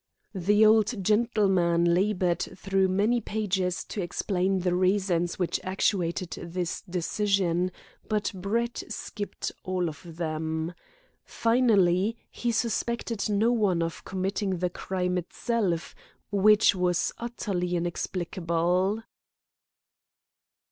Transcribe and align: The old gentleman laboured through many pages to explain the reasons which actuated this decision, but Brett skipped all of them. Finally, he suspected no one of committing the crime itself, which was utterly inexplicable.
The 0.33 0.65
old 0.65 1.03
gentleman 1.03 1.93
laboured 1.93 2.41
through 2.57 2.87
many 2.87 3.21
pages 3.21 3.83
to 3.83 4.01
explain 4.01 4.61
the 4.61 4.73
reasons 4.73 5.37
which 5.37 5.59
actuated 5.63 6.31
this 6.41 6.81
decision, 6.89 7.71
but 8.09 8.31
Brett 8.33 8.81
skipped 8.89 9.51
all 9.63 9.87
of 9.87 10.01
them. 10.17 10.73
Finally, 11.23 12.17
he 12.31 12.51
suspected 12.51 13.29
no 13.29 13.51
one 13.51 13.83
of 13.83 14.03
committing 14.03 14.57
the 14.57 14.71
crime 14.71 15.19
itself, 15.19 15.93
which 16.31 16.73
was 16.73 17.11
utterly 17.19 17.75
inexplicable. 17.75 19.03